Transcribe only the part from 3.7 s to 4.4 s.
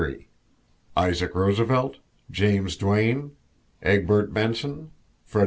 EGBT.